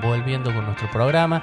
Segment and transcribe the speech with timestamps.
[0.00, 1.42] volviendo con nuestro programa.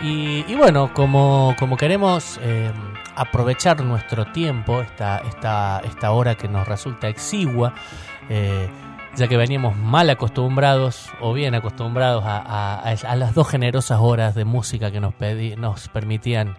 [0.00, 2.70] Y, bueno, como, como queremos eh,
[3.16, 7.74] aprovechar nuestro tiempo, esta, esta, esta hora que nos resulta exigua,
[8.28, 8.70] eh,
[9.16, 14.36] ya que veníamos mal acostumbrados o bien acostumbrados a, a, a las dos generosas horas
[14.36, 16.56] de música que nos, pedí, nos permitían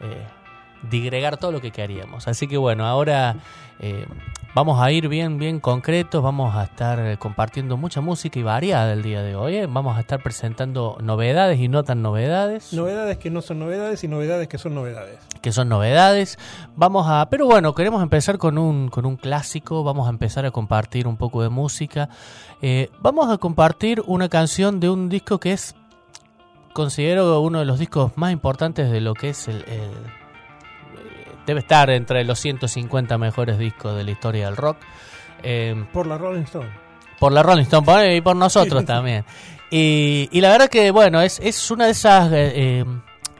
[0.00, 0.26] eh,
[0.90, 2.28] digregar todo lo que queríamos.
[2.28, 3.36] Así que bueno, ahora
[3.78, 4.06] eh,
[4.54, 9.02] vamos a ir bien, bien concretos, vamos a estar compartiendo mucha música y variada el
[9.02, 9.56] día de hoy.
[9.56, 9.66] ¿eh?
[9.66, 12.72] Vamos a estar presentando novedades y no tan novedades.
[12.72, 15.18] Novedades que no son novedades y novedades que son novedades.
[15.40, 16.38] Que son novedades.
[16.76, 20.50] Vamos a, pero bueno, queremos empezar con un, con un clásico, vamos a empezar a
[20.50, 22.08] compartir un poco de música.
[22.60, 25.74] Eh, vamos a compartir una canción de un disco que es,
[26.72, 29.90] considero uno de los discos más importantes de lo que es el, el
[31.46, 34.78] debe estar entre los 150 mejores discos de la historia del rock.
[35.42, 36.70] Eh, por la Rolling Stone.
[37.18, 39.24] Por la Rolling Stone por, y por nosotros también.
[39.70, 42.84] Y, y, la verdad que, bueno, es, es una de esas eh,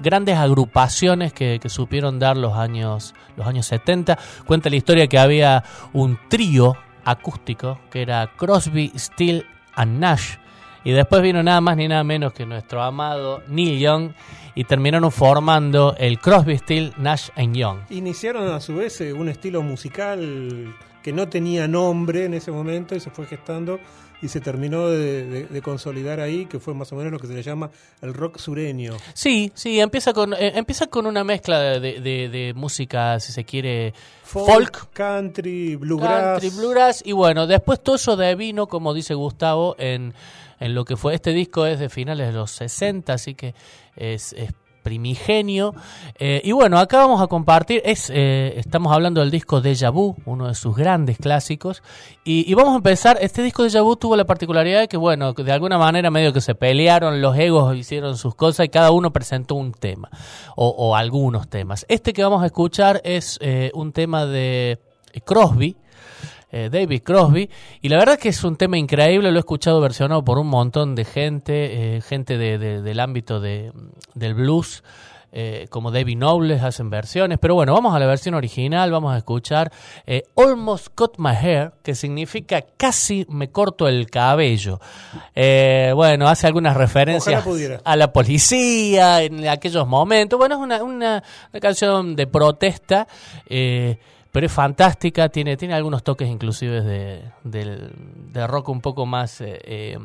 [0.00, 4.18] grandes agrupaciones que, que, supieron dar los años, los años 70.
[4.46, 5.62] Cuenta la historia que había
[5.92, 10.36] un trío acústico que era Crosby, Steele and Nash.
[10.84, 14.10] Y después vino nada más ni nada menos que nuestro amado Neil Young
[14.54, 17.78] y terminaron formando el Crosby, Still, Nash Young.
[17.90, 23.00] Iniciaron a su vez un estilo musical que no tenía nombre en ese momento y
[23.00, 23.80] se fue gestando
[24.22, 27.26] y se terminó de, de, de, consolidar ahí, que fue más o menos lo que
[27.26, 27.70] se le llama
[28.00, 28.96] el rock sureño.
[29.14, 33.92] Sí, sí, empieza con, eh, empieza con una mezcla de, de, música, si se quiere,
[34.22, 36.40] folk, folk, country, bluegrass.
[36.40, 40.14] Country, bluegrass, y bueno, después todo eso devino, como dice Gustavo, en,
[40.60, 43.56] en lo que fue, este disco es de finales de los 60, así que
[43.96, 44.52] es, es
[44.82, 45.74] primigenio.
[46.18, 50.16] Eh, y bueno, acá vamos a compartir, es, eh, estamos hablando del disco Deja Vu,
[50.26, 51.82] uno de sus grandes clásicos.
[52.24, 55.52] Y, vamos a empezar, este disco Deja Vu tuvo la particularidad de que, bueno, de
[55.52, 59.54] alguna manera medio que se pelearon, los egos hicieron sus cosas y cada uno presentó
[59.54, 60.10] un tema,
[60.56, 61.86] o, o algunos temas.
[61.88, 64.78] Este que vamos a escuchar es eh, un tema de
[65.24, 65.76] Crosby,
[66.52, 67.50] eh, David Crosby.
[67.80, 70.94] Y la verdad que es un tema increíble, lo he escuchado versionado por un montón
[70.94, 73.72] de gente, eh, gente de, de, del ámbito de,
[74.14, 74.84] del blues.
[75.34, 79.16] Eh, como David Knowles hacen versiones, pero bueno, vamos a la versión original, vamos a
[79.16, 79.72] escuchar
[80.04, 84.78] eh, Almost Cut My Hair, que significa casi me corto el cabello.
[85.34, 87.42] Eh, bueno, hace algunas referencias
[87.82, 90.38] a la policía en aquellos momentos.
[90.38, 93.08] Bueno, es una, una, una canción de protesta.
[93.48, 93.96] Eh,
[94.32, 99.60] pero es fantástica, tiene, tiene algunos toques inclusive de, de, rock un poco más, eh,
[99.62, 99.98] eh,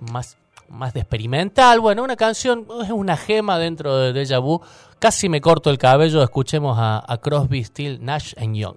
[0.00, 0.38] más,
[0.70, 1.80] más de experimental.
[1.80, 4.62] Bueno, una canción es una gema dentro de Deja Vu.
[4.98, 8.76] Casi me corto el cabello, escuchemos a, a Crosby, Still, Nash and Young.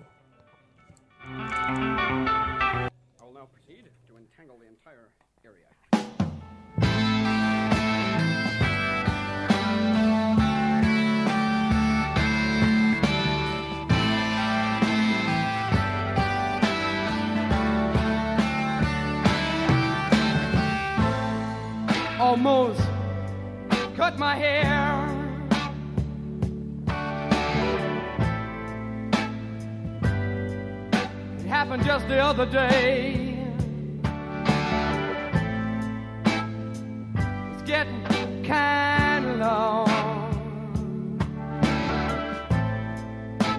[22.33, 22.81] Almost
[23.95, 24.65] cut my hair.
[31.37, 33.37] It happened just the other day.
[37.53, 39.89] It's getting kind of long.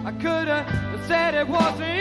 [0.05, 1.94] I could have said it wasn't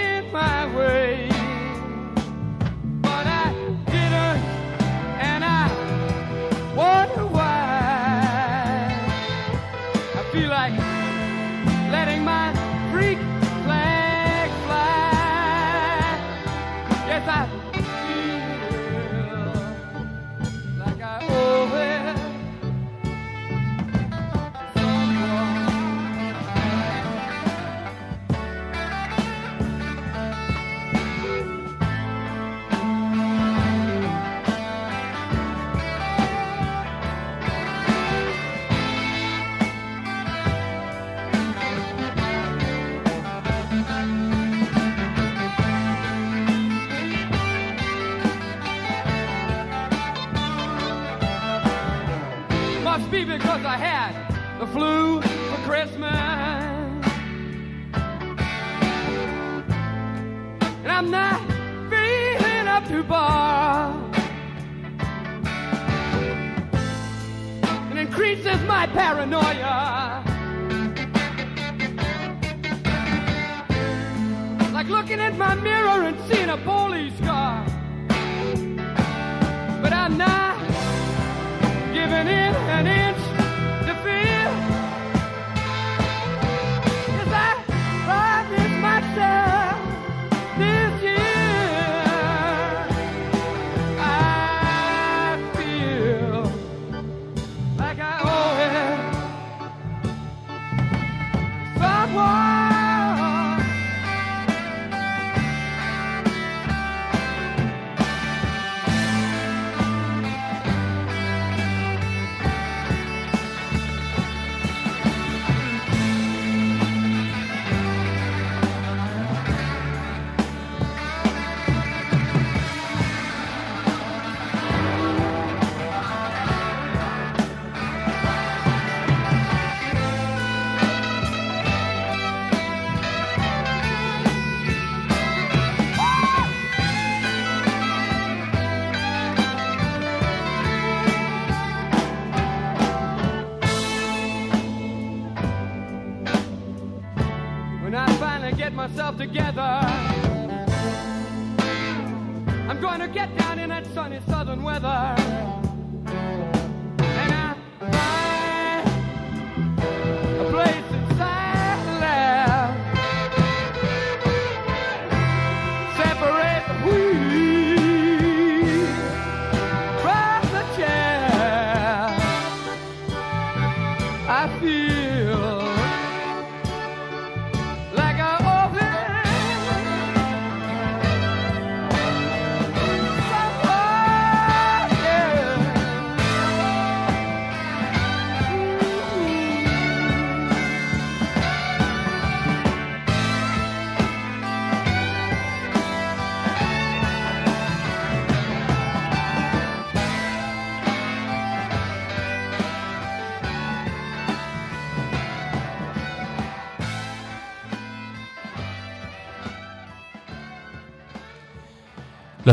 [68.93, 69.62] paranoia.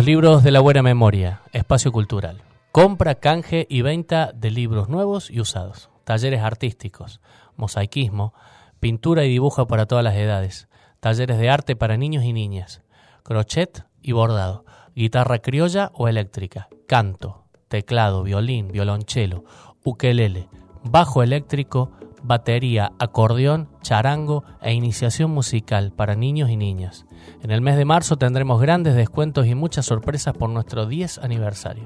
[0.04, 2.42] Libros de la buena memoria, espacio cultural.
[2.72, 5.90] Compra, canje y venta de libros nuevos y usados.
[6.04, 7.20] Talleres artísticos,
[7.56, 8.32] mosaicismo,
[8.80, 10.68] pintura y dibujo para todas las edades.
[11.00, 12.80] Talleres de arte para niños y niñas.
[13.22, 14.64] Crochet y bordado.
[14.96, 16.68] Guitarra criolla o eléctrica.
[16.88, 19.44] Canto, teclado, violín, violonchelo,
[19.84, 20.48] ukelele,
[20.82, 21.92] bajo eléctrico,
[22.22, 27.04] batería, acordeón, charango e iniciación musical para niños y niñas.
[27.42, 31.84] En el mes de marzo tendremos grandes descuentos y muchas sorpresas por nuestro 10 aniversario.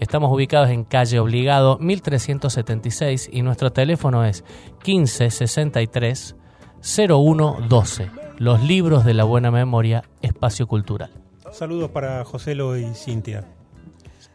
[0.00, 4.44] Estamos ubicados en calle Obligado 1376 y nuestro teléfono es
[4.86, 6.36] 1563
[6.82, 8.10] 0112.
[8.38, 11.10] Los libros de la buena memoria, espacio cultural.
[11.52, 13.44] Saludos para Joselo y Cintia.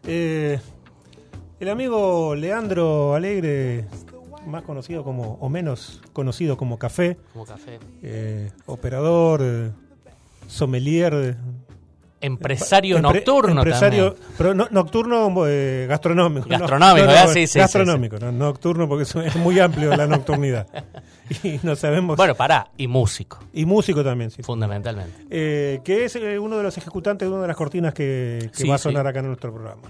[0.07, 0.59] Eh,
[1.59, 3.85] el amigo Leandro Alegre,
[4.47, 7.79] más conocido como, o menos conocido como Café, Como café.
[8.01, 9.71] eh, operador, eh,
[10.51, 11.35] sommelier, eh,
[12.23, 14.33] Empresario empre- nocturno empresario, también.
[14.37, 16.47] pero no- nocturno eh, gastronómico.
[16.47, 17.27] Gastronómico, no, no, ¿verdad?
[17.29, 20.67] Sí, sí, sí, Gastronómico, no, nocturno porque es, muy amplio la nocturnidad.
[21.43, 22.17] y no sabemos.
[22.17, 24.43] Bueno, pará, y músico, y músico también, sí.
[24.43, 25.13] fundamentalmente.
[25.31, 28.57] Eh, que es eh, uno de los ejecutantes de una de las cortinas que, que
[28.63, 28.83] Sí, va a sí.
[28.83, 29.81] sonar acá en nuestro programa.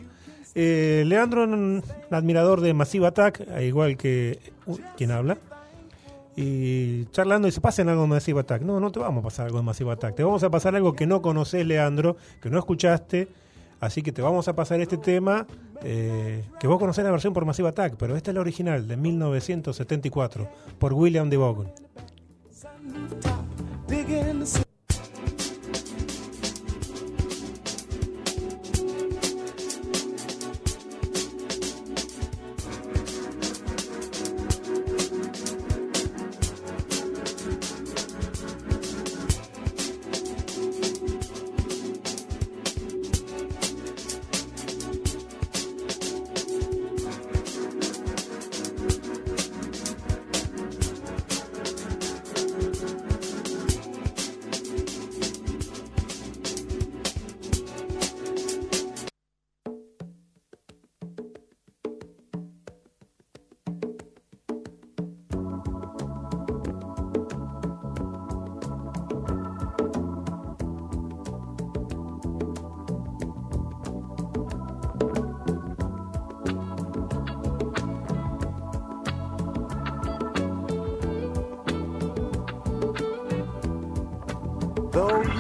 [0.56, 5.38] Eh, Leandro, un admirador de Massive Attack, al igual que uh, quien habla,
[6.36, 8.62] y charlando dice, pasen algo de Massive Attack.
[8.62, 10.94] No, no te vamos a pasar algo de Massive Attack, te vamos a pasar algo
[10.94, 13.28] que no conoces, Leandro, que no escuchaste,
[13.80, 15.46] así que te vamos a pasar este tema,
[15.84, 18.98] eh, que vos conocés la versión por Massive Attack, pero esta es la original, de
[18.98, 21.72] 1974, por William DeVogan.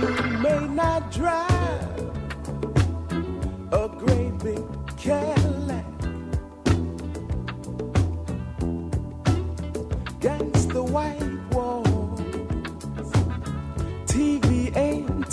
[0.01, 1.99] You may not drive
[3.71, 4.63] a great big
[4.97, 5.85] Cadillac,
[10.15, 12.19] against the white walls,
[14.05, 15.23] TV in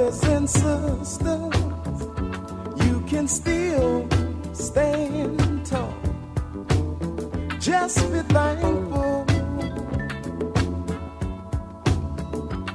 [0.00, 2.08] brothers and sisters,
[2.86, 4.08] you can still
[4.52, 5.94] stand tall.
[7.58, 9.26] Just be thankful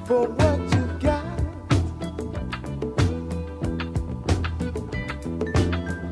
[0.05, 1.37] for what you got.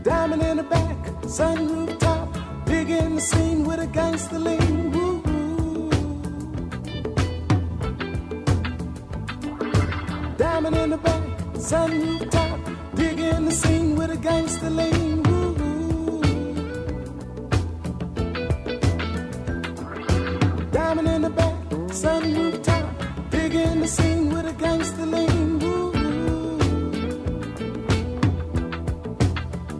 [0.03, 0.97] Diamond in the back,
[1.37, 2.27] sunroof top,
[2.65, 4.82] big in the scene with a gangster lean.
[10.73, 12.59] Diamond in the back, sunroof top,
[12.95, 15.21] dig in the scene with a gangster lean.
[20.71, 21.53] Diamond in the back,
[22.01, 22.89] sunroof top,
[23.29, 25.59] dig in the scene with a gangster lean.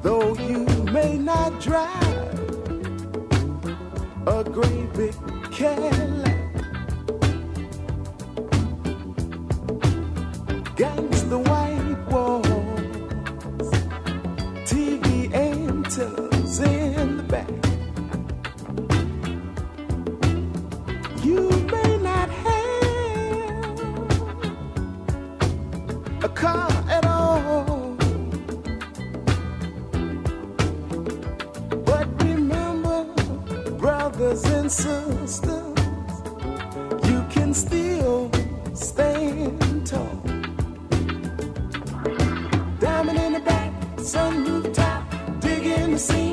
[0.04, 0.60] Though you
[0.92, 2.40] may not drive
[4.28, 5.16] a great big
[5.52, 6.33] Cadillac.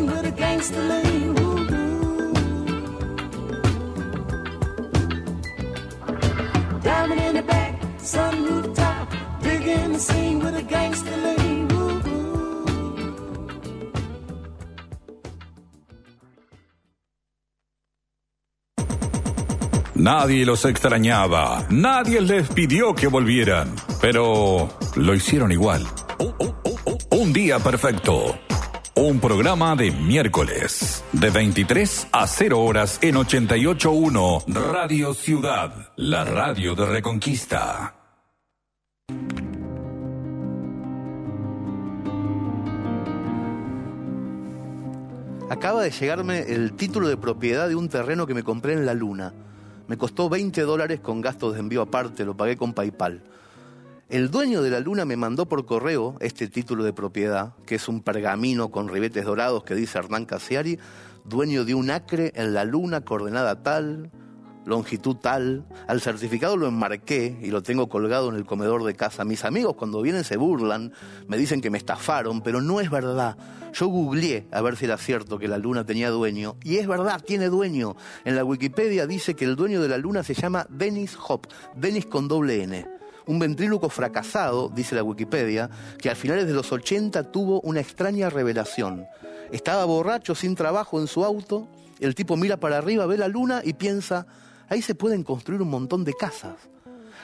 [0.01, 1.35] Scene with a gangster lean.
[1.35, 2.33] Woo-hoo.
[6.83, 9.09] Diamond in the back, sunroof top,
[9.43, 11.69] dig in the scene with a gangster lean.
[11.69, 12.21] Woo-hoo.
[19.95, 25.87] Nadie los extrañaba, nadie les pidió que volvieran, pero lo hicieron igual.
[27.11, 28.50] Un día perfecto.
[29.03, 36.75] Un programa de miércoles, de 23 a 0 horas en 88.1 Radio Ciudad, la radio
[36.75, 37.95] de Reconquista.
[45.49, 48.93] Acaba de llegarme el título de propiedad de un terreno que me compré en la
[48.93, 49.33] Luna.
[49.89, 53.23] Me costó 20 dólares con gastos de envío aparte, lo pagué con PayPal.
[54.11, 57.87] El dueño de la Luna me mandó por correo este título de propiedad, que es
[57.87, 60.81] un pergamino con ribetes dorados que dice Hernán Casiari,
[61.25, 64.11] dueño de un acre en la Luna, coordenada tal,
[64.67, 65.65] longitud tal.
[65.87, 69.25] Al certificado lo enmarqué y lo tengo colgado en el comedor de casa.
[69.25, 70.93] Mis amigos cuando vienen se burlan,
[71.29, 73.37] me dicen que me estafaron, pero no es verdad.
[73.73, 77.23] Yo googleé a ver si era cierto que la luna tenía dueño y es verdad,
[77.25, 77.95] tiene dueño.
[78.25, 82.07] En la Wikipedia dice que el dueño de la luna se llama Dennis Hop, Dennis
[82.07, 83.00] con doble N.
[83.31, 85.71] Un ventríloco fracasado, dice la Wikipedia,
[86.01, 89.07] que a finales de los 80 tuvo una extraña revelación.
[89.53, 91.69] Estaba borracho, sin trabajo en su auto,
[92.01, 94.27] el tipo mira para arriba, ve la luna y piensa,
[94.69, 96.57] ahí se pueden construir un montón de casas.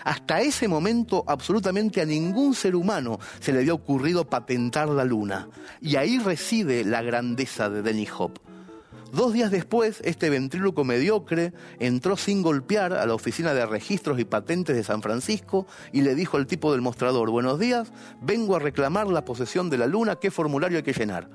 [0.04, 5.48] Hasta ese momento absolutamente a ningún ser humano se le había ocurrido patentar la luna.
[5.80, 8.38] Y ahí reside la grandeza de Denny Hop.
[9.16, 14.26] Dos días después, este ventríloco mediocre entró sin golpear a la oficina de registros y
[14.26, 18.58] patentes de San Francisco y le dijo al tipo del mostrador, buenos días, vengo a
[18.58, 21.30] reclamar la posesión de la luna, ¿qué formulario hay que llenar?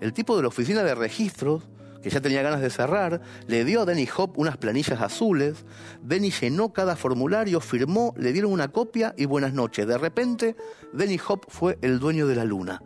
[0.00, 1.68] El tipo de la oficina de registros
[2.02, 5.66] que ya tenía ganas de cerrar, le dio a Denny Hop unas planillas azules.
[6.00, 9.86] Denny llenó cada formulario, firmó, le dieron una copia y buenas noches.
[9.86, 10.56] De repente,
[10.94, 12.82] Denny Hop fue el dueño de la luna.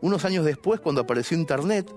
[0.00, 1.92] Unos años después, cuando apareció Internet,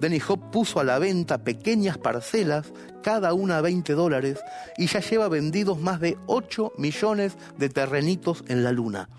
[0.00, 4.38] Denny Hop puso a la venta pequeñas parcelas, cada una a 20 dólares,
[4.78, 9.10] y ya lleva vendidos más de 8 millones de terrenitos en la luna.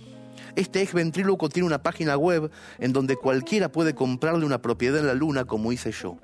[0.56, 5.08] Este ex ventríloco tiene una página web en donde cualquiera puede comprarle una propiedad en
[5.08, 6.18] la luna como hice yo.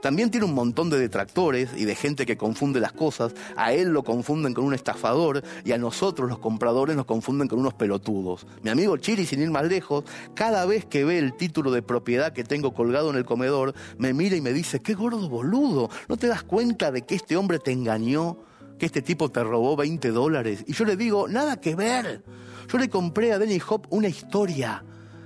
[0.00, 3.32] También tiene un montón de detractores y de gente que confunde las cosas.
[3.56, 7.58] A él lo confunden con un estafador y a nosotros los compradores nos confunden con
[7.58, 8.46] unos pelotudos.
[8.62, 12.32] Mi amigo Chiri, sin ir más lejos, cada vez que ve el título de propiedad
[12.32, 16.16] que tengo colgado en el comedor, me mira y me dice, qué gordo boludo, ¿no
[16.16, 18.38] te das cuenta de que este hombre te engañó?
[18.78, 20.64] que este tipo te robó 20 dólares.
[20.66, 22.22] Y yo le digo, nada que ver.
[22.72, 24.84] Yo le compré a Denny Hop una historia.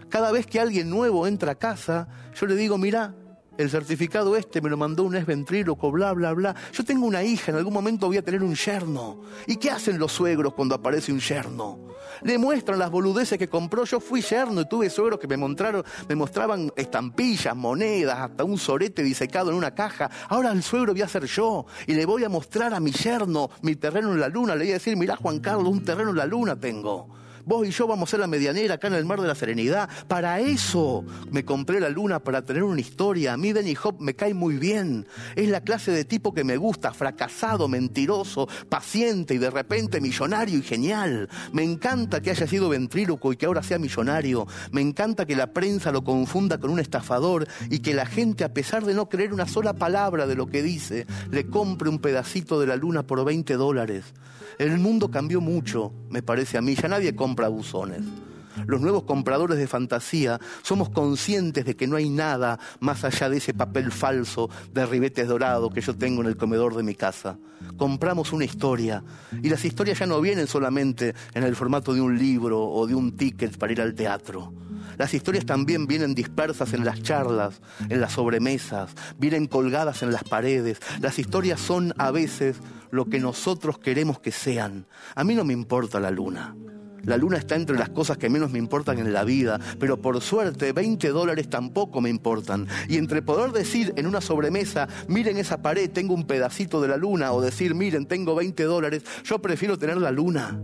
[0.08, 3.14] Cada vez que alguien nuevo entra a casa, yo le digo, mira,
[3.58, 6.54] el certificado este me lo mandó un ex ventríloco, bla, bla, bla.
[6.72, 9.20] Yo tengo una hija, en algún momento voy a tener un yerno.
[9.46, 11.78] ¿Y qué hacen los suegros cuando aparece un yerno?
[12.22, 13.84] Le muestran las boludeces que compró.
[13.84, 18.58] Yo fui yerno y tuve suegros que me mostraron, me mostraban estampillas, monedas, hasta un
[18.58, 20.10] sorete disecado en una caja.
[20.28, 23.50] Ahora el suegro voy a ser yo y le voy a mostrar a mi yerno
[23.62, 24.54] mi terreno en la luna.
[24.54, 27.21] Le voy a decir, mirá Juan Carlos, un terreno en la luna tengo.
[27.44, 29.88] Vos y yo vamos a ser la medianera acá en el Mar de la Serenidad.
[30.06, 33.32] Para eso me compré la luna, para tener una historia.
[33.32, 35.06] A mí Denny Hop me cae muy bien.
[35.34, 40.58] Es la clase de tipo que me gusta, fracasado, mentiroso, paciente y de repente millonario
[40.58, 41.28] y genial.
[41.52, 44.46] Me encanta que haya sido ventríloco y que ahora sea millonario.
[44.70, 48.54] Me encanta que la prensa lo confunda con un estafador y que la gente, a
[48.54, 52.60] pesar de no creer una sola palabra de lo que dice, le compre un pedacito
[52.60, 54.04] de la luna por 20 dólares.
[54.58, 56.74] El mundo cambió mucho, me parece a mí.
[56.74, 58.02] Ya nadie compra buzones.
[58.66, 63.38] Los nuevos compradores de fantasía somos conscientes de que no hay nada más allá de
[63.38, 67.38] ese papel falso de ribetes dorados que yo tengo en el comedor de mi casa.
[67.76, 69.02] Compramos una historia
[69.42, 72.94] y las historias ya no vienen solamente en el formato de un libro o de
[72.94, 74.52] un ticket para ir al teatro.
[74.98, 80.24] Las historias también vienen dispersas en las charlas, en las sobremesas, vienen colgadas en las
[80.24, 80.80] paredes.
[81.00, 82.58] Las historias son a veces
[82.90, 84.86] lo que nosotros queremos que sean.
[85.14, 86.54] A mí no me importa la luna.
[87.04, 90.20] La luna está entre las cosas que menos me importan en la vida, pero por
[90.20, 92.68] suerte 20 dólares tampoco me importan.
[92.88, 96.96] Y entre poder decir en una sobremesa, miren esa pared, tengo un pedacito de la
[96.96, 100.58] luna, o decir, miren, tengo 20 dólares, yo prefiero tener la luna.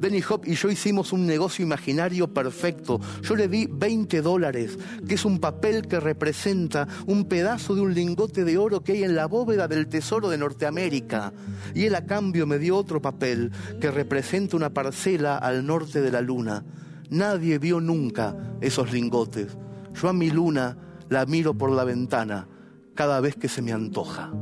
[0.00, 3.00] Denny Hop y yo hicimos un negocio imaginario perfecto.
[3.22, 7.94] Yo le di 20 dólares, que es un papel que representa un pedazo de un
[7.94, 11.32] lingote de oro que hay en la bóveda del Tesoro de Norteamérica.
[11.74, 16.10] Y él a cambio me dio otro papel que representa una parcela al norte de
[16.10, 16.64] la luna.
[17.10, 19.56] Nadie vio nunca esos lingotes.
[19.94, 20.76] Yo a mi luna
[21.08, 22.48] la miro por la ventana
[22.94, 24.32] cada vez que se me antoja.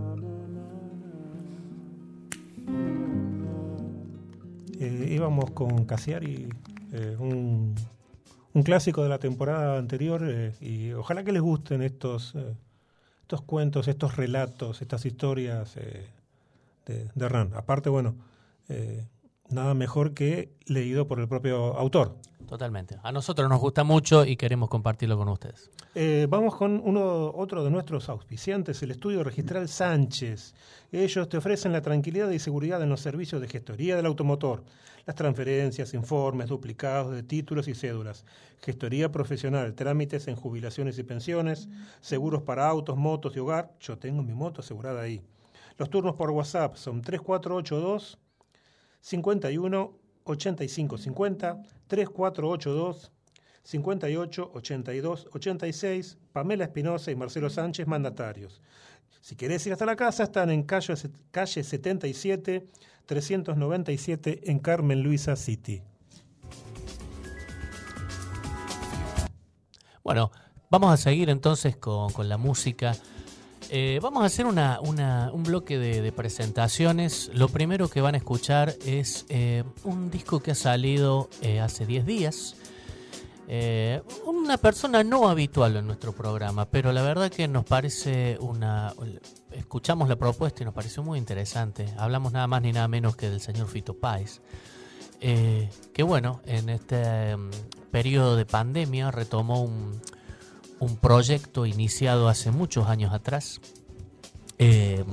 [4.80, 6.48] Eh, íbamos con Cassiari,
[6.92, 7.74] eh, un,
[8.52, 12.34] un clásico de la temporada anterior, eh, y ojalá que les gusten estos,
[13.22, 15.74] estos cuentos, estos relatos, estas historias
[16.87, 17.52] de, de Ran.
[17.54, 18.16] Aparte, bueno,
[19.48, 22.16] nada mejor que leído por el propio autor.
[22.46, 22.98] Totalmente.
[23.02, 25.70] A nosotros nos gusta mucho y queremos compartirlo con ustedes.
[25.94, 30.54] Eh, vamos con uno, otro de nuestros auspiciantes, el estudio registral Sánchez.
[30.92, 34.64] Ellos te ofrecen la tranquilidad y seguridad en los servicios de gestoría del automotor,
[35.07, 38.24] las transferencias, informes, duplicados de títulos y cédulas,
[38.61, 41.68] gestoría profesional, trámites en jubilaciones y pensiones,
[42.00, 43.72] seguros para autos, motos y hogar.
[43.80, 45.22] Yo tengo mi moto asegurada ahí.
[45.76, 48.18] Los turnos por WhatsApp son 3482
[49.00, 49.92] 51
[50.24, 51.62] 85 50
[51.94, 53.12] 3482
[53.62, 58.61] 58 82 86 Pamela Espinosa y Marcelo Sánchez mandatarios.
[59.20, 60.94] Si querés ir hasta la casa, están en calle,
[61.30, 62.66] calle 77
[63.07, 65.83] 397 en Carmen Luisa City.
[70.02, 70.33] Bueno,
[70.68, 72.96] vamos a seguir entonces con, con la música.
[73.70, 77.31] Eh, vamos a hacer una, un bloque de, presentaciones.
[77.35, 81.87] Lo primero que van a escuchar es eh, un disco que ha salido eh, hace
[81.87, 82.57] 10 días.
[84.27, 88.94] Una persona no habitual en nuestro programa, pero la verdad que nos parece una...
[89.50, 91.87] Escuchamos la propuesta y nos pareció muy interesante.
[91.96, 94.40] Hablamos nada más ni nada menos que del señor Fito Páez.
[95.20, 97.50] Que bueno, en este mm,
[97.90, 100.00] periodo de pandemia retomó un,
[100.80, 103.60] un proyecto iniciado hace muchos años atrás.
[104.58, 105.04] Eh,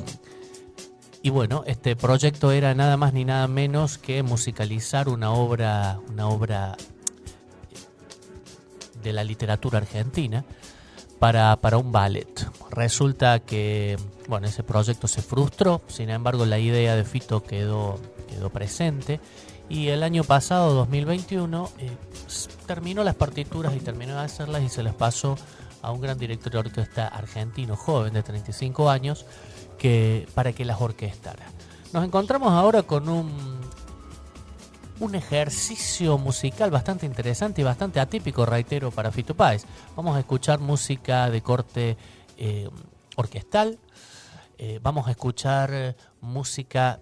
[1.24, 6.28] y bueno, este proyecto era nada más ni nada menos que musicalizar una obra, una
[6.28, 6.76] obra
[9.04, 10.44] de la literatura argentina
[11.20, 12.48] para, para un ballet.
[12.72, 13.98] Resulta que
[14.28, 19.20] bueno, ese proyecto se frustró, sin embargo la idea de Fito quedó, quedó presente
[19.72, 21.96] y el año pasado, 2021, eh,
[22.68, 25.38] terminó las partituras y terminó de hacerlas y se las pasó
[25.82, 29.26] a un gran director de orquesta argentino joven de 35 años
[29.78, 31.46] que, para que las orquestara.
[31.94, 33.62] Nos encontramos ahora con un,
[35.00, 39.64] un ejercicio musical bastante interesante y bastante atípico, reitero, para Fito Páez.
[39.96, 41.96] Vamos a escuchar música de corte
[42.36, 42.68] eh,
[43.16, 43.80] orquestal,
[44.58, 47.00] eh, vamos a escuchar música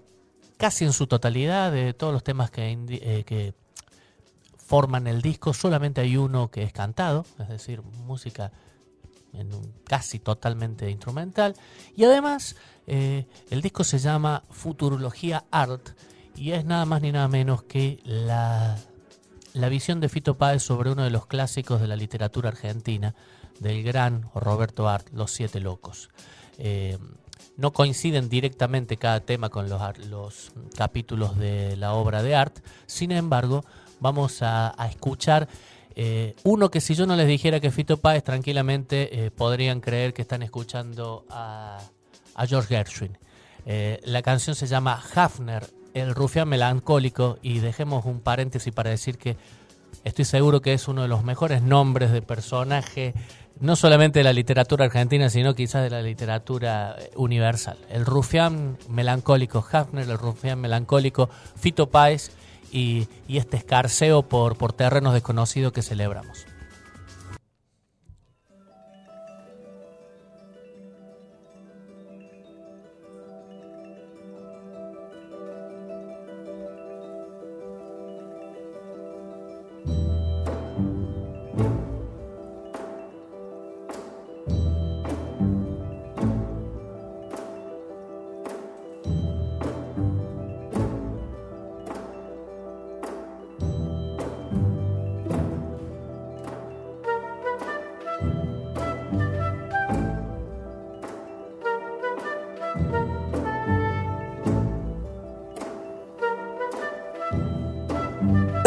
[0.60, 3.54] casi en su totalidad de todos los temas que, eh, que
[4.58, 8.52] forman el disco, solamente hay uno que es cantado, es decir, música
[9.34, 11.56] en un- casi totalmente instrumental.
[11.96, 15.92] Y además, eh, el disco se llama Futurología Art
[16.36, 18.78] y es nada más ni nada menos que la,
[19.54, 23.16] la visión de Fito Páez sobre uno de los clásicos de la literatura argentina,
[23.60, 26.10] del gran Roberto Art, Los Siete Locos.
[26.58, 26.98] Eh,
[27.60, 33.12] no coinciden directamente cada tema con los, los capítulos de la obra de Art, sin
[33.12, 33.66] embargo,
[34.00, 35.50] vamos a, escuchar
[35.96, 40.14] eh, uno que si yo no les dijera que Fito Páez, tranquilamente eh, podrían creer
[40.14, 41.80] que están escuchando a,
[42.36, 43.18] a George Gershwin.
[43.66, 49.18] Eh, la canción se llama Hafner, el rufián melancólico, y dejemos un paréntesis para decir
[49.18, 49.36] que
[50.06, 53.14] estoy seguro que es uno de los mejores nombres de personaje,
[53.60, 57.78] no solamente de la literatura argentina, sino quizás de la literatura eh, universal.
[57.90, 62.32] El rufián melancólico Hafner, el rufián melancólico Fito Páez
[62.72, 66.46] y, y este escarceo por, por terrenos desconocidos que celebramos.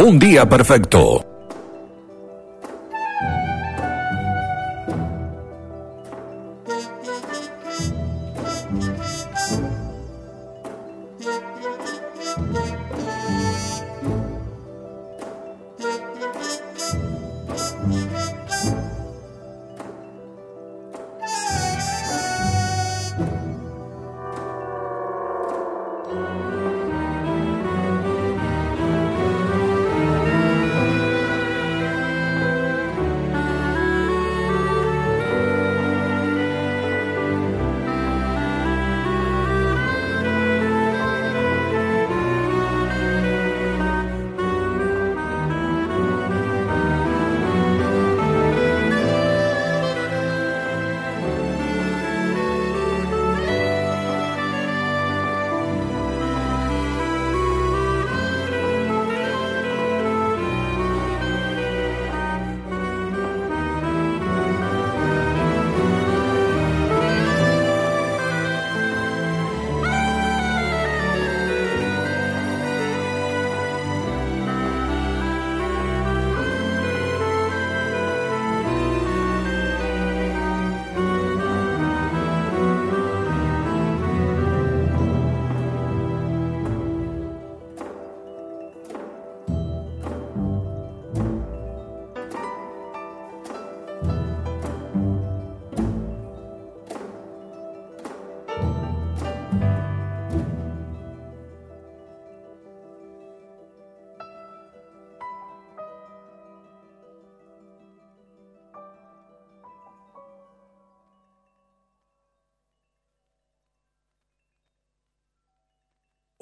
[0.03, 1.32] Un día perfecto.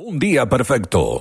[0.03, 1.21] Un día perfecto.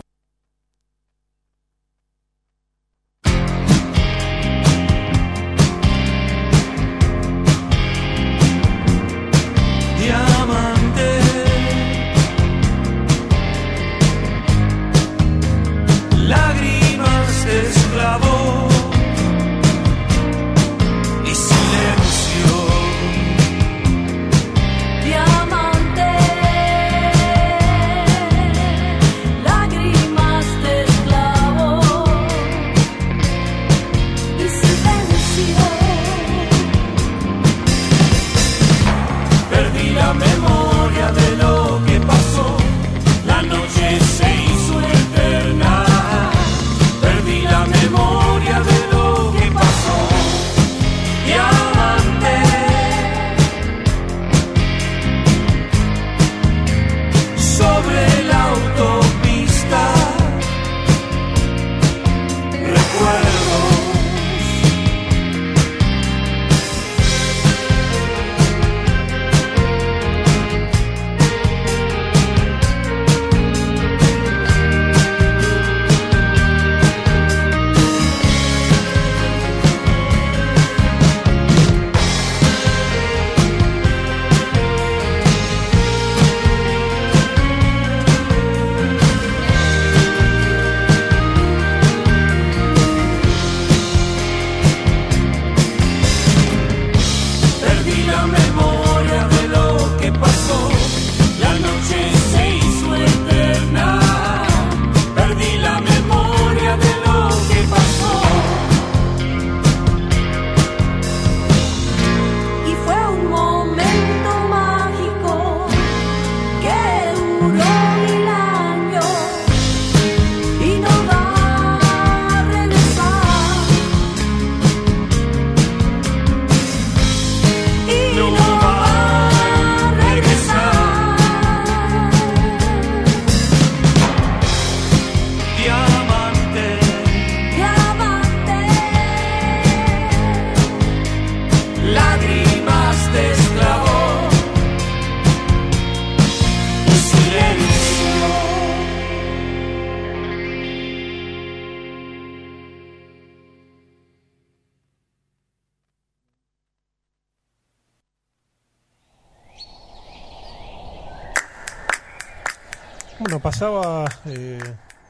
[163.60, 164.58] Pasaba eh,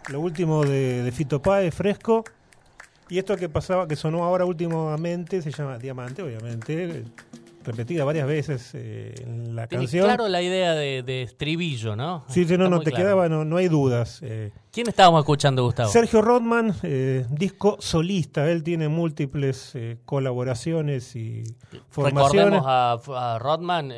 [0.09, 2.23] lo último de, de Fito Páez, fresco.
[3.07, 7.03] Y esto que pasaba, que sonó ahora últimamente, se llama Diamante, obviamente.
[7.63, 10.05] Repetida varias veces eh, en la Tiene canción.
[10.05, 12.23] claro la idea de, de estribillo, ¿no?
[12.27, 13.03] Sí, sí, no, no te claro.
[13.05, 14.19] quedaba, no, no hay dudas.
[14.23, 14.51] eh.
[14.71, 15.91] ¿Quién estábamos escuchando, Gustavo?
[15.91, 18.49] Sergio Rodman, eh, disco solista.
[18.49, 19.73] Él tiene múltiples
[20.05, 21.43] colaboraciones y
[21.89, 22.63] formaciones.
[22.63, 23.91] Recordemos a, a Rodman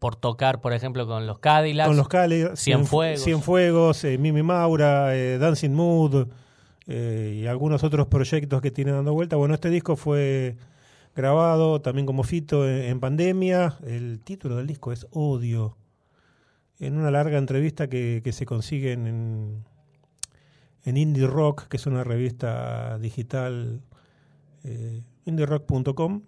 [0.00, 1.86] por tocar, por ejemplo, con los Cadillacs.
[1.88, 3.22] Con los Cali, Cienfuegos.
[3.22, 6.26] Cienfuegos, eh, Mimi Maura, eh, Dancing Mood
[6.88, 9.36] eh, y algunos otros proyectos que tiene dando vuelta.
[9.36, 10.56] Bueno, este disco fue
[11.14, 13.76] grabado también como Fito en, en pandemia.
[13.86, 15.76] El título del disco es Odio.
[16.80, 19.64] En una larga entrevista que, que se consigue en,
[20.84, 23.82] en Indie Rock, que es una revista digital,
[24.64, 26.22] eh, indierock.com,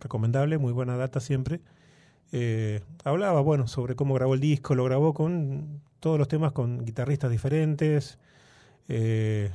[0.00, 1.60] recomendable, muy buena data siempre.
[2.32, 6.84] Eh, hablaba, bueno, sobre cómo grabó el disco, lo grabó con todos los temas con
[6.84, 8.18] guitarristas diferentes.
[8.88, 9.50] Eh,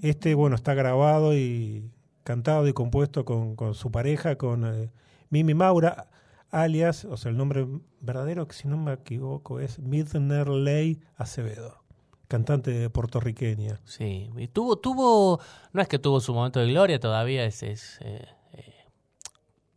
[0.00, 1.90] este, bueno, está grabado y
[2.22, 4.90] cantado y compuesto con, su pareja, con eh,
[5.30, 6.08] Mimi Maura,
[6.50, 7.66] alias, o sea, el nombre
[8.00, 11.82] verdadero, que si no me equivoco, es Midner Ley Acevedo,
[12.28, 13.80] cantante puertorriqueña.
[13.84, 15.40] Sí, tuvo, tuvo,
[15.72, 17.98] no es que tuvo su momento de gloria, todavía es, es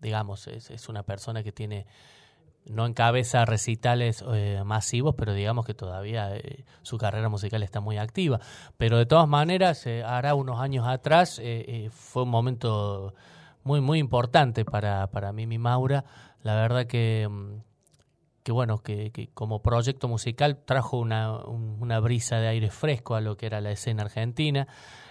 [0.01, 1.85] digamos, es, es una persona que tiene,
[2.65, 7.97] no encabeza recitales eh, masivos, pero digamos que todavía eh, su carrera musical está muy
[7.97, 8.39] activa.
[8.77, 13.13] Pero de todas maneras, eh, hará unos años atrás eh, fue un momento
[13.63, 16.03] muy, muy importante para, para Mimi Maura.
[16.43, 17.27] La verdad que...
[17.29, 17.61] mm,
[18.43, 23.13] que bueno, que, que como proyecto musical trajo una, un- una brisa de aire fresco
[23.13, 24.67] a lo que era la escena argentina.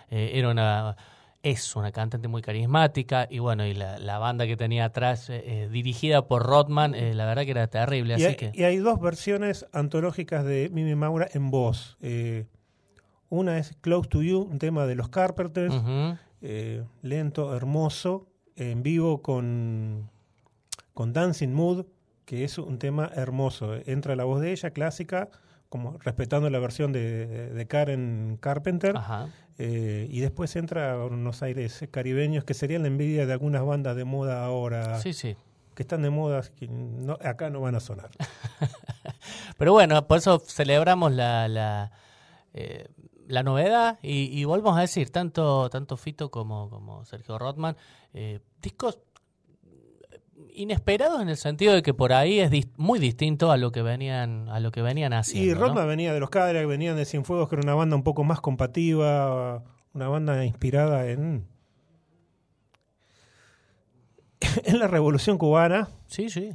[0.08, 0.96] Era una,
[1.42, 5.42] es una cantante muy carismática y bueno, y la, la banda que tenía atrás, eh,
[5.44, 8.14] eh, dirigida por Rodman, eh, la verdad que era terrible.
[8.14, 11.96] Y Así hay, que, y hay dos versiones antológicas de Mimi Maura en voz.
[12.02, 12.46] Eh,
[13.30, 15.74] una es Close to You, un tema de los Carpenters,
[17.02, 18.26] lento, hermoso,
[18.56, 20.10] en vivo con,
[20.94, 21.86] con Dancing Mood,
[22.24, 23.76] que es un tema hermoso.
[23.86, 25.30] Entra la voz de ella, clásica,
[25.70, 28.96] como respetando la versión de, de Karen Carpenter.
[28.98, 29.28] Ajá.
[29.56, 34.04] eh, y después entra unos aires caribeños que serían la envidia de algunas bandas de
[34.04, 35.36] moda ahora, Sí, sí.
[35.74, 38.10] que están de moda, que no- acá no van a sonar.
[39.58, 41.92] Pero bueno, por eso celebramos la, la,
[42.54, 42.88] eh,
[43.28, 47.76] la novedad y, y volvemos a decir, tanto, tanto Fito como, como Sergio Rodman,
[48.14, 48.98] eh, discos
[50.54, 53.82] inesperados en el sentido de que por ahí es dis- muy distinto a lo que
[53.82, 55.50] venían a lo que venían haciendo.
[55.50, 55.60] Y ¿no?
[55.66, 58.40] Rodman venía de los Cadillacs, venían de Cienfuegos, que era una banda un poco más
[58.40, 59.62] combativa,
[59.94, 61.46] una banda inspirada en
[64.64, 65.88] en la Revolución Cubana.
[66.06, 66.52] Sí, sí.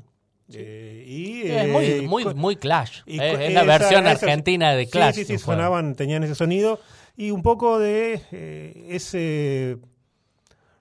[0.54, 3.02] eh, y, es muy, eh, muy, muy Clash.
[3.06, 5.16] y es, la versión esa- argentina de Clash.
[5.16, 6.80] Sí, sí, sonaban, tenían ese sonido.
[7.18, 9.78] Y un poco de eh, ese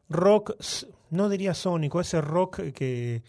[0.09, 0.57] rock,
[1.15, 3.23] no diría sónico, ese rock que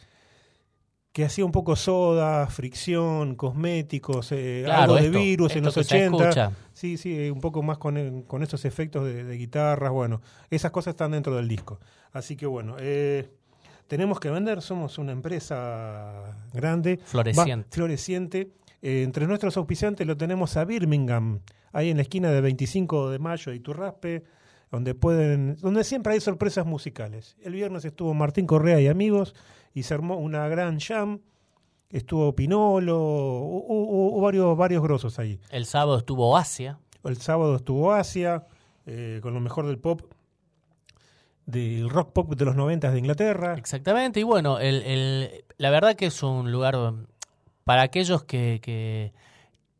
[1.14, 5.74] que hacía un poco soda, fricción, cosméticos, eh, Claro, algo de esto- virus en los
[5.74, 6.24] que se 80.
[6.30, 6.52] escucha.
[6.74, 9.94] Sí, sí, un poco más con, con esos efectos de, de guitarras.
[9.94, 10.20] Bueno,
[10.50, 11.80] esas cosas están dentro del disco.
[12.12, 13.30] Así que bueno, eh,
[13.88, 14.62] tenemos que vender.
[14.62, 17.66] Somos una empresa grande, Floreciente.
[17.66, 18.50] va- floreciente.
[18.82, 21.40] Eh, entre nuestros auspiciantes lo tenemos a Birmingham,
[21.72, 24.24] ahí en la esquina de 25 de mayo y Turraspe,
[24.76, 27.36] donde pueden, donde siempre hay sorpresas musicales.
[27.42, 29.34] El viernes estuvo Martín Correa y amigos
[29.74, 31.20] y se armó una gran jam.
[31.90, 35.40] Estuvo Pinolo, hu- hu- hubo varios, varios grosos ahí.
[35.50, 36.78] El sábado estuvo Asia.
[37.04, 38.46] El sábado estuvo Asia,
[38.86, 40.02] eh, con lo mejor del pop,
[41.46, 43.56] del rock pop de los 90 de Inglaterra.
[43.58, 46.76] Exactamente, y bueno, el, el- la verdad que es un lugar
[47.64, 49.14] para aquellos que, que,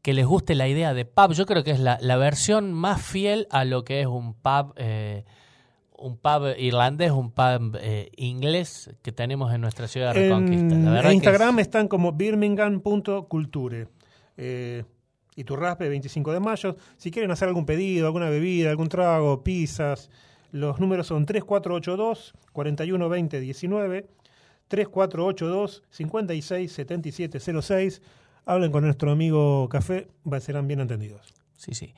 [0.06, 3.02] que les guste la idea de pub, yo creo que es la, la versión más
[3.02, 5.26] fiel a lo que es un pub, eh,
[5.98, 10.76] un pub irlandés, un pub eh, inglés que tenemos en nuestra ciudad de Reconquista.
[10.76, 13.88] En, La Instagram es- están como birmingham.culture.
[14.38, 14.84] Eh,
[15.36, 16.76] y Turraspe, 25 de mayo.
[16.98, 20.12] Si quieren hacer algún pedido, alguna bebida, algún trago, pizzas,
[20.52, 24.06] los números son 3482 412019
[24.68, 28.04] 3482 567706
[28.46, 30.08] Hablen con nuestro amigo Café,
[30.40, 31.34] serán bien entendidos.
[31.58, 31.94] Sí, sí.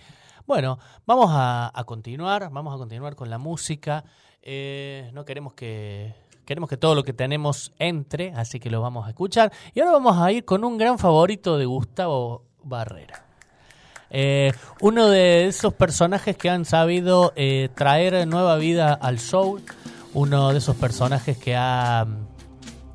[0.45, 4.05] Bueno, vamos a, continuar, vamos a continuar con la música.
[4.41, 9.05] Eh, no queremos que queremos que todo lo que tenemos entre, así que lo vamos
[9.05, 9.51] a escuchar.
[9.73, 13.25] Y ahora vamos a ir con un gran favorito de Gustavo Barrera.
[14.09, 19.61] Eh, uno de esos personajes que han sabido eh, traer nueva vida al soul,
[20.13, 22.07] uno de esos personajes que ha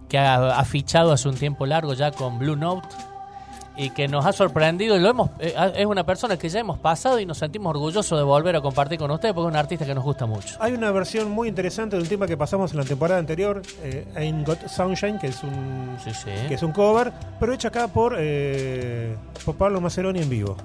[0.09, 3.12] que ha, ha fichado hace un tiempo largo ya con Blue Note.
[3.77, 4.97] Y que nos ha sorprendido.
[4.97, 8.19] Y lo hemos, eh, es una persona que ya hemos pasado y nos sentimos orgullosos
[8.19, 10.57] de volver a compartir con ustedes porque es un artista que nos gusta mucho.
[10.61, 14.07] Hay una versión muy interesante de un tema que pasamos en la temporada anterior, eh,
[14.17, 16.31] Ain't Got Sunshine, que es un Sí, sí.
[16.49, 20.57] que es un cover, pero hecho acá por, eh, por Pablo Maceroni en vivo.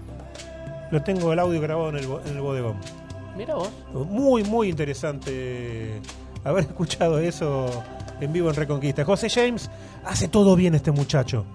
[0.91, 2.75] Lo tengo el audio grabado en el, bo- en el bodegón.
[3.37, 3.69] Mira vos.
[3.93, 6.01] Muy, muy interesante
[6.43, 7.83] haber escuchado eso
[8.19, 9.05] en vivo en Reconquista.
[9.05, 9.69] José James
[10.05, 11.45] hace todo bien este muchacho.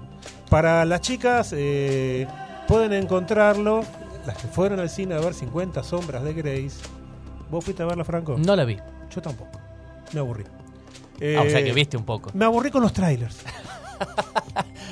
[0.52, 2.26] Para las chicas eh,
[2.68, 3.82] pueden encontrarlo,
[4.26, 6.72] las que fueron al cine a ver 50 sombras de Grace.
[7.50, 8.36] ¿Vos fuiste a verla, Franco?
[8.36, 8.76] No la vi.
[9.10, 9.58] Yo tampoco.
[10.12, 10.44] Me aburrí.
[10.44, 12.30] Ah, o sea Eh, que viste un poco.
[12.34, 13.36] Me aburrí con los trailers.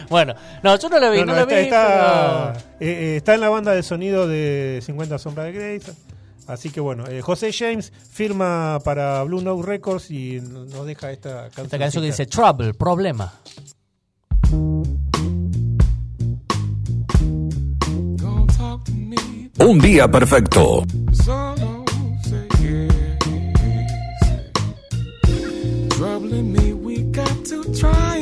[0.08, 1.62] Bueno, no, yo no la vi, no, No, no, la está, vi.
[1.62, 5.92] está, pero- eh, eh, está en la banda de sonido de 50 sombras de Grace.
[6.48, 11.42] Así que bueno, eh, José James firma para Blue Note Records y nos deja esta
[11.44, 11.66] canción.
[11.66, 13.34] Esta canción que dice Trouble, problema.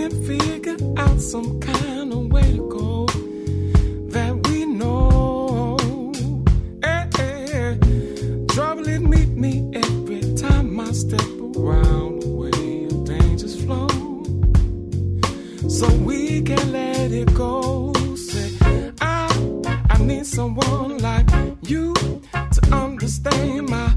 [0.04, 3.06] And figure out some kind of way to go
[4.10, 5.76] that we know.
[6.82, 7.76] Eh, eh, eh.
[8.48, 13.88] Troubling meet me every time I step around the way of danger's flow.
[15.68, 17.77] So we can let it go.
[20.38, 21.28] Someone like
[21.62, 21.92] you
[22.32, 23.87] to understand my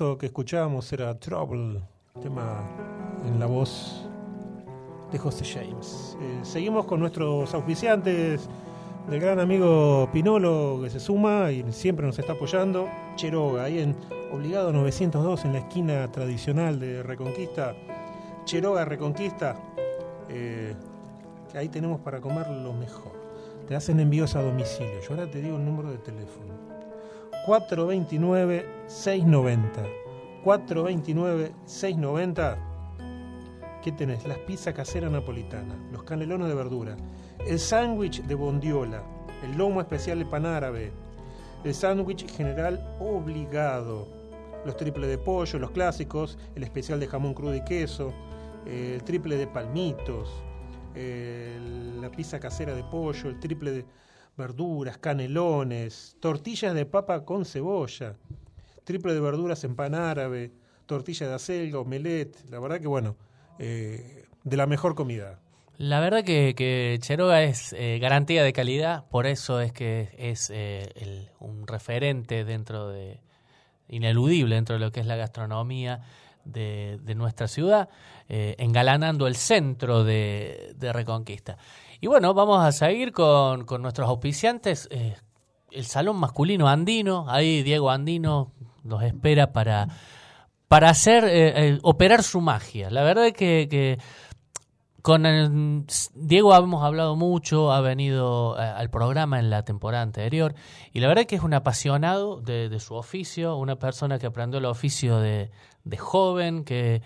[0.00, 1.78] esto que escuchábamos era Trouble,
[2.22, 2.66] tema
[3.26, 4.08] en la voz
[5.12, 6.16] de José James.
[6.22, 8.48] Eh, seguimos con nuestros auspiciantes,
[9.10, 12.88] del gran amigo Pinolo que se suma y siempre nos está apoyando.
[13.16, 13.94] Cheroga, ahí en
[14.32, 17.74] Obligado 902, en la esquina tradicional de Reconquista.
[18.46, 19.54] Cheroga Reconquista,
[20.30, 20.74] eh,
[21.52, 23.12] que ahí tenemos para comer lo mejor.
[23.68, 24.98] Te hacen envíos a domicilio.
[25.02, 26.59] Yo ahora te digo el número de teléfono.
[27.46, 29.88] 429-690.
[30.44, 32.56] 429-690.
[33.82, 34.26] ¿Qué tenés?
[34.26, 36.96] Las pizzas caseras napolitanas, los canelones de verdura,
[37.46, 39.02] el sándwich de bondiola,
[39.42, 40.92] el lomo especial de pan árabe,
[41.64, 44.06] el sándwich general obligado,
[44.66, 48.12] los triples de pollo, los clásicos, el especial de jamón crudo y queso,
[48.66, 50.30] el triple de palmitos,
[50.94, 53.86] la pizza casera de pollo, el triple de
[54.40, 58.16] verduras, canelones, tortillas de papa con cebolla,
[58.84, 60.50] triple de verduras en pan árabe,
[60.86, 63.16] tortilla de acelga, omelette, la verdad que bueno,
[63.58, 65.38] eh, de la mejor comida.
[65.76, 70.50] La verdad que, que Cheroga es eh, garantía de calidad, por eso es que es
[70.52, 73.20] eh, el- un referente dentro de,
[73.88, 76.02] ineludible dentro de lo que es la gastronomía
[76.44, 77.88] de, de nuestra ciudad,
[78.28, 81.56] eh, engalanando el centro de, de Reconquista.
[82.02, 84.88] Y bueno, vamos a seguir con, con nuestros auspiciantes.
[84.90, 85.16] eh,
[85.70, 88.52] el Salón Masculino Andino, ahí Diego Andino
[88.84, 89.86] los espera para,
[90.66, 92.90] para hacer, eh, eh, operar su magia.
[92.90, 93.98] La verdad es que, que
[95.02, 100.54] con Diego hemos hablado mucho, ha venido al programa en la temporada anterior
[100.92, 104.58] y la verdad que es un apasionado de, de su oficio, una persona que aprendió
[104.58, 105.50] el oficio de,
[105.84, 107.02] de joven, que,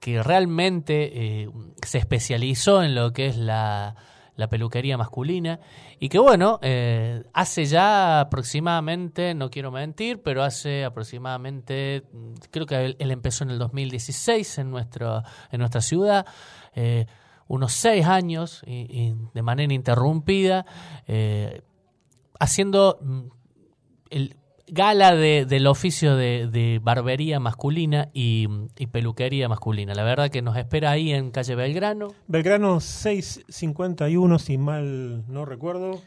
[0.00, 1.48] que realmente
[1.82, 3.96] se especializó en lo que es la,
[4.38, 5.58] la peluquería masculina.
[5.98, 12.64] Y que bueno, eh, hace ya aproximadamente, no quiero mentir, pero hace aproximadamente, mm, creo
[12.64, 16.24] que él, empezó en el 2016 en, nuestro, en nuestra ciudad,
[16.74, 17.06] eh,
[17.48, 20.66] unos seis años de manera ininterrumpida,
[21.08, 21.62] eh,
[22.38, 23.20] haciendo mm,
[24.10, 24.36] el
[24.70, 28.48] gala de- del oficio de, de barbería masculina y,
[28.78, 29.94] y peluquería masculina.
[29.94, 32.08] La verdad que nos espera ahí en calle Belgrano.
[32.26, 36.00] Belgrano 651, si mal no recuerdo.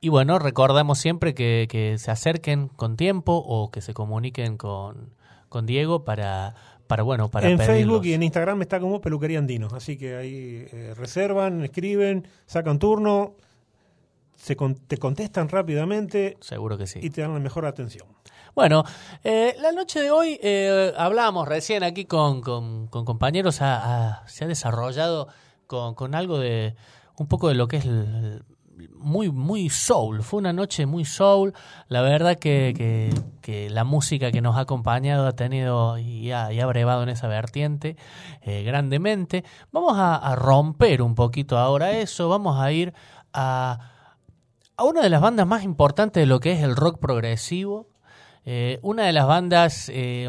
[0.00, 5.10] Y bueno, recordamos siempre que, que se acerquen con tiempo o que se comuniquen con,
[5.48, 6.54] con Diego para,
[6.88, 7.76] para bueno, para en pedirlos.
[7.76, 9.68] Facebook y en Instagram está como Peluquería Andino.
[9.72, 13.36] Así que ahí eh, reservan, escriben, sacan turno,
[14.42, 16.98] se con- te contestan rápidamente Seguro que sí.
[17.02, 18.08] y te dan la mejor atención.
[18.54, 18.82] Bueno,
[19.22, 24.22] eh, la noche de hoy eh, hablábamos recién aquí con, con- con compañeros, se ha
[24.48, 25.28] desarrollado
[25.66, 26.74] con, con algo de
[27.18, 28.42] un poco de lo que es el-
[28.98, 30.22] muy muy soul.
[30.24, 31.52] Fue una noche muy soul.
[31.88, 36.52] La verdad que, que- que la música que nos ha acompañado ha tenido y ha,
[36.52, 37.96] y ha brevado en esa vertiente
[38.42, 39.44] eh, grandemente.
[39.70, 42.28] Vamos a, a romper un poquito ahora eso.
[42.28, 42.92] Vamos a ir
[43.32, 43.91] a
[44.82, 47.88] a una de las bandas más importantes de lo que es el rock progresivo,
[48.44, 50.28] eh, una de las bandas eh,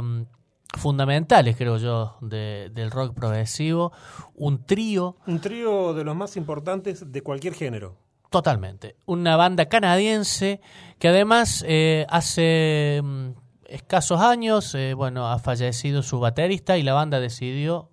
[0.77, 3.91] fundamentales, creo yo, de- del rock progresivo,
[4.35, 7.95] un trío Un trío de los más importantes de cualquier género.
[8.29, 8.95] Totalmente.
[9.05, 10.59] Una banda canadiense
[10.99, 13.29] que además eh, hace mm,
[13.65, 17.89] escasos años, eh, bueno, ha fallecido su baterista y la banda decidió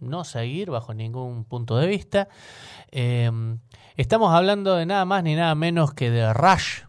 [0.00, 2.28] no seguir bajo ningún punto de vista.
[3.96, 6.82] Estamos hablando de nada más ni nada menos que de Rush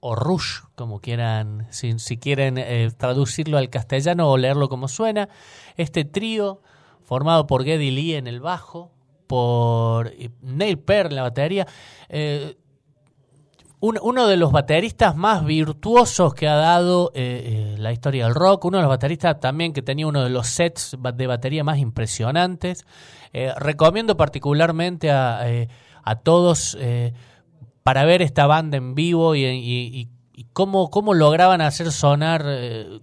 [0.00, 5.28] o Rush, como quieran, si, si quieren eh, traducirlo al castellano o leerlo como suena.
[5.76, 6.60] Este trío
[7.04, 8.90] formado por Geddy Lee en el bajo,
[9.26, 11.66] por Neil Peart en la batería.
[12.08, 12.56] eh,
[13.80, 18.34] un- uno de los bateristas más virtuosos que ha dado eh, eh, la historia del
[18.34, 21.78] rock, uno de los bateristas también que tenía uno de los sets de batería más
[21.78, 22.84] impresionantes.
[23.56, 25.40] Recomiendo particularmente a,
[26.02, 27.12] a todos eh,
[27.82, 33.00] para ver esta banda en vivo y, y- y- cómo, cómo lograban hacer sonar eh,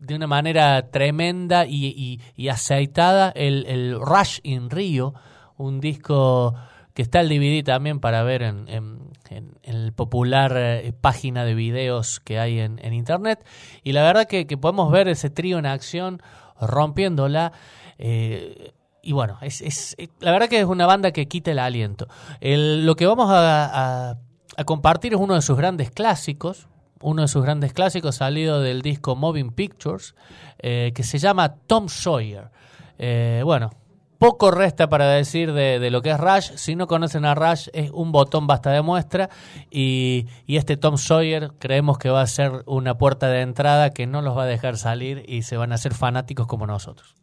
[0.00, 3.64] de una manera tremenda y, y- aceitada el,
[4.00, 5.14] Rush in Rio,
[5.56, 6.54] un disco
[6.94, 8.98] que está el DVD también para ver en, en-
[9.30, 13.44] en- en el popular eh, página de videos que hay en, internet.
[13.84, 16.20] Y la verdad que, que podemos ver ese trío en acción
[16.60, 17.52] rompiéndola.
[17.98, 18.72] eh,
[19.08, 22.08] y bueno, es, es- eh, la verdad que es una banda que quita el aliento.
[22.42, 24.18] Lo que vamos a,
[24.66, 26.68] compartir es uno de sus grandes clásicos,
[27.00, 30.14] uno de sus grandes clásicos salido del disco Moving Pictures,
[30.58, 32.50] eh, que se llama Tom Sawyer.
[32.98, 33.70] Eh, bueno,
[34.18, 36.50] poco resta para decir de, de lo que es Rush.
[36.56, 39.30] Si no conocen a Rush, es un botón basta de muestra.
[39.70, 44.06] Y, y este Tom Sawyer creemos que va a ser una puerta de entrada que
[44.06, 47.17] no los va a dejar salir y se van a hacer fanáticos como nosotros.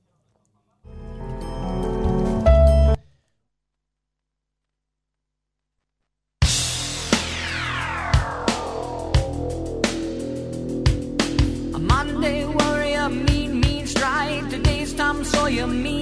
[15.56, 15.95] Tom Sawyer, mean, mean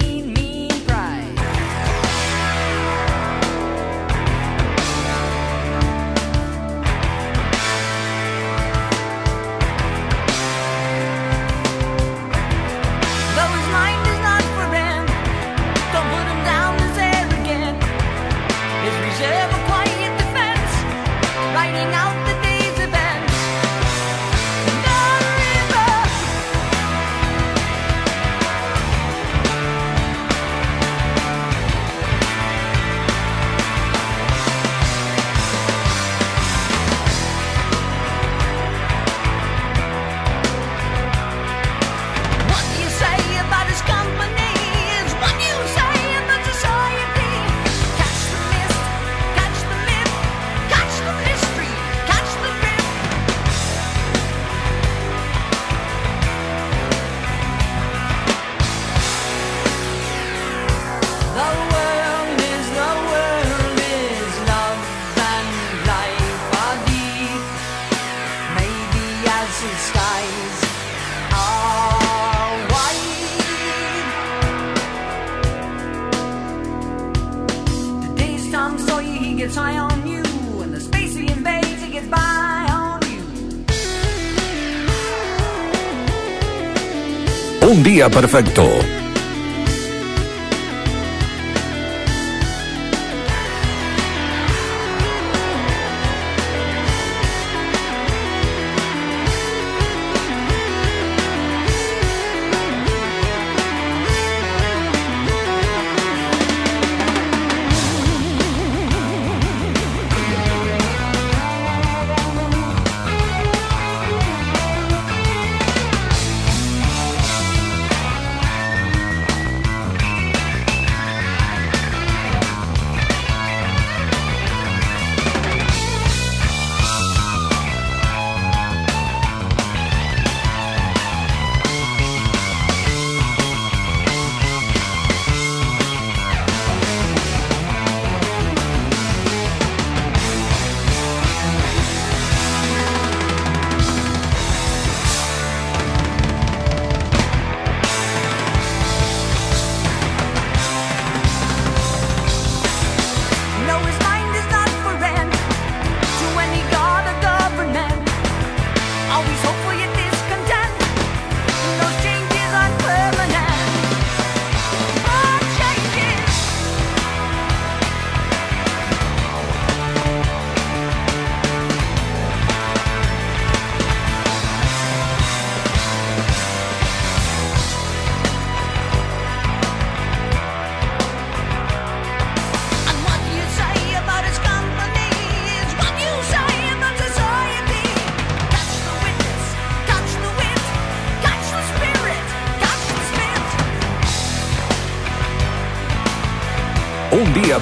[87.94, 89.03] día perfecto.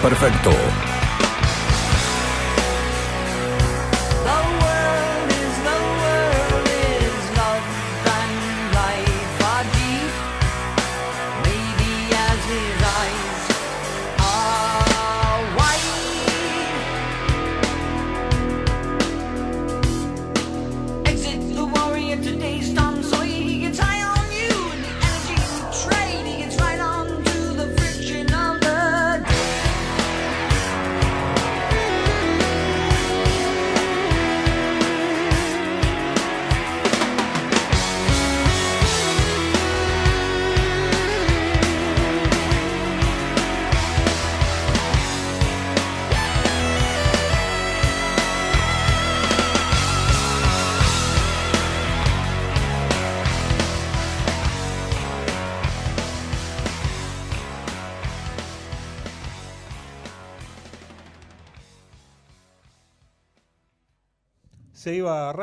[0.02, 0.61] Perfecto.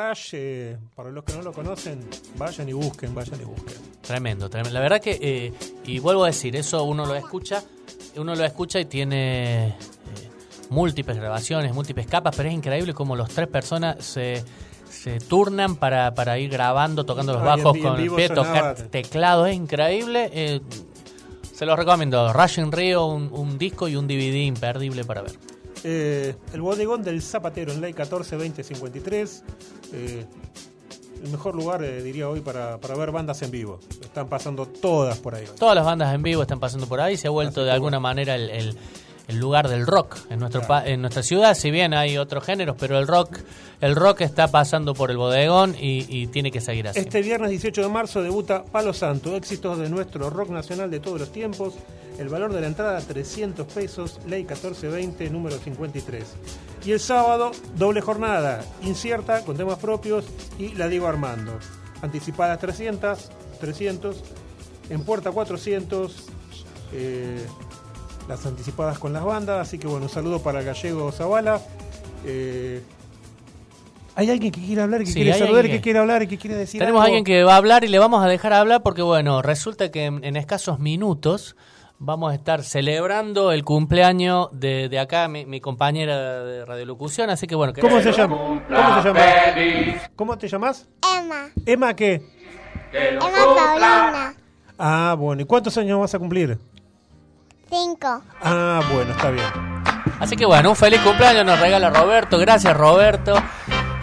[0.10, 2.00] Rush, eh, para los que no lo conocen,
[2.38, 3.76] vayan y busquen, vayan y busquen.
[4.02, 4.74] Tremendo, tremendo.
[4.74, 5.54] La verdad que, eh,
[5.86, 7.64] y vuelvo a decir, eso uno lo escucha,
[8.16, 9.74] uno lo escucha y tiene eh,
[10.70, 14.44] múltiples grabaciones, múltiples capas, pero es increíble como los tres personas se,
[14.90, 18.76] se turnan para, para ir grabando, tocando los Ah, bajos en con el pie, tocar
[18.90, 20.30] teclado, es increíble.
[20.34, 20.62] eh,
[21.54, 22.32] se los recomiendo.
[22.32, 25.34] Rush in Rio, un, un disco y un DVD imperdible para ver.
[25.84, 29.44] Eh, el bodegón del Zapatero en Ley 14 20 53.
[29.94, 30.26] eh,
[31.24, 33.80] el mejor lugar, eh, diría hoy, para, para ver bandas en vivo.
[34.02, 35.44] Están pasando todas por ahí.
[35.50, 35.58] hoy.
[35.60, 38.36] Todas las bandas en vivo están pasando por ahí, se ha vuelto de alguna manera
[38.36, 38.78] el, el-
[39.28, 42.76] el lugar del rock en nuestro pa- en nuestra ciudad, si bien hay otros géneros,
[42.80, 43.38] pero el rock
[43.80, 46.98] el rock está pasando por el bodegón y, y tiene que seguir así.
[47.00, 51.20] Este viernes 18 de marzo debuta Palo Santo, éxitos de nuestro rock nacional de todos
[51.20, 51.76] los tiempos.
[52.20, 56.24] El valor de la entrada 300 pesos, ley 1420, número 53.
[56.86, 60.26] Y el sábado, doble jornada, incierta, con temas propios
[60.60, 61.58] y la digo Armando.
[62.02, 64.24] Anticipadas 300, 300,
[64.90, 66.26] en puerta 400,
[66.94, 67.40] eh,
[68.28, 69.66] las anticipadas con las bandas.
[69.68, 71.62] Así que bueno, un saludo para el gallego Zavala.
[72.26, 72.82] Eh,
[74.16, 76.38] hay alguien que quiere hablar, que Sí, quiere saludar, que que- quiere hablar y que
[76.38, 77.16] quiere decir Tenemos a algo.
[77.16, 80.06] alguien que va a hablar y le vamos a dejar hablar porque, bueno, resulta que
[80.06, 81.56] en, en escasos minutos
[82.00, 87.46] vamos a estar celebrando el cumpleaños de, de acá, mi, mi compañera de radiolocución, así
[87.46, 87.74] que, bueno...
[87.74, 88.38] que- ¿Cómo se llama?
[88.38, 89.22] ¿Cómo se llama?
[90.16, 90.88] ¿Cómo te llamas?
[91.20, 91.50] Emma.
[91.66, 92.22] ¿Emma qué?
[92.94, 93.20] Emma
[93.56, 94.34] Paulina.
[94.78, 95.42] Ah, bueno.
[95.42, 96.58] ¿Y cuántos años vas a cumplir?
[97.70, 98.24] Cinco.
[98.42, 99.46] Ah, bueno, está bien.
[100.20, 102.38] Así que bueno, un feliz cumpleaños nos regala Roberto.
[102.40, 103.36] Gracias Roberto.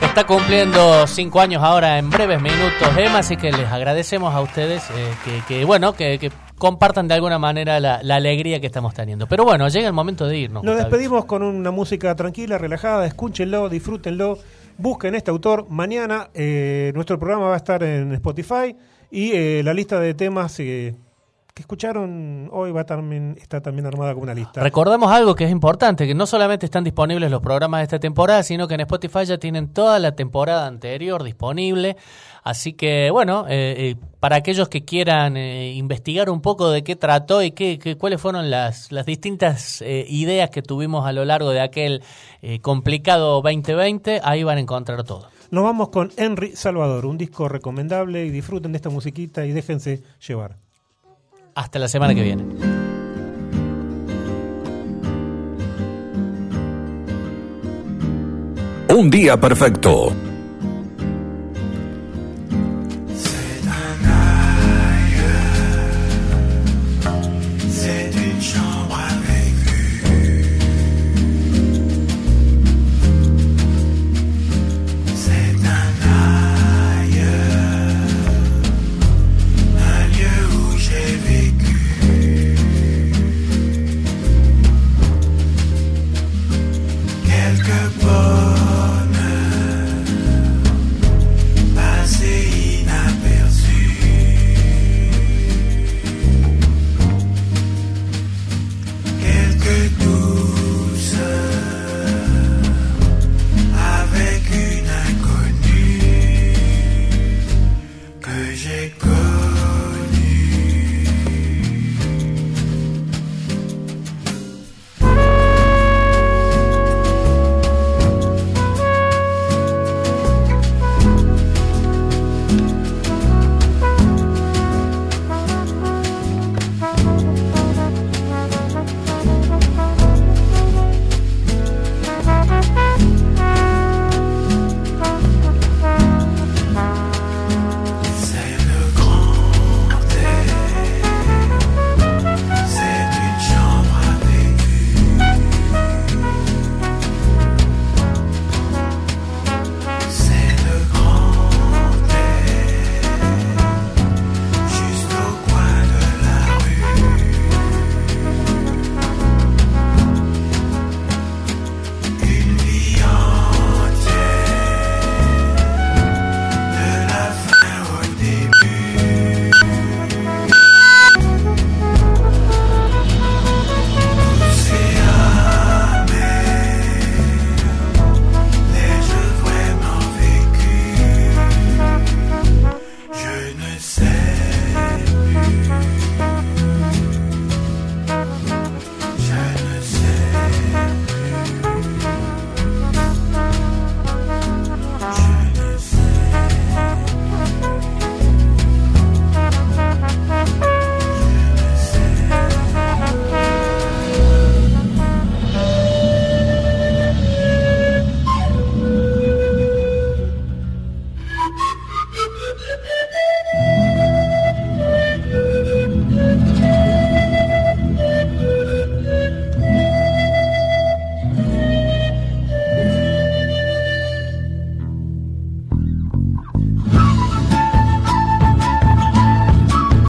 [0.01, 4.83] Está cumpliendo cinco años ahora en breves minutos, Emma, así que les agradecemos a ustedes
[4.91, 8.95] eh, que, que, bueno, que, que compartan de alguna manera la, la alegría que estamos
[8.95, 9.27] teniendo.
[9.27, 10.65] Pero bueno, llega el momento de irnos.
[10.65, 13.07] Nos despedimos con una música tranquila, relajada.
[13.07, 14.39] Escúchenlo, disfrútenlo.
[14.79, 15.67] Busquen este autor.
[15.71, 18.77] Mañana eh, nuestro programa va a estar en Spotify
[19.11, 20.95] y eh, la lista de temas eh,
[21.55, 24.63] que escucharon hoy va también, está también armada como una lista.
[24.63, 28.43] Recordamos algo que es importante, que no solamente están disponibles los programas de esta temporada,
[28.43, 31.97] sino que en Spotify ya tienen toda la temporada anterior disponible.
[32.47, 36.95] Así que, bueno, eh, eh, para aquellos que quieran eh, investigar un poco de qué
[36.95, 41.25] trató y qué, qué- cuáles fueron las, las distintas eh, ideas que tuvimos a lo
[41.25, 42.05] largo de aquel
[42.43, 45.27] eh, complicado 2020, ahí van a encontrar todo.
[45.51, 50.03] Nos vamos con Henry Salvador, un disco recomendable y disfruten de esta musiquita y déjense
[50.25, 50.55] llevar.
[51.57, 52.45] Hasta la semana que viene.
[58.89, 60.13] Un día perfecto.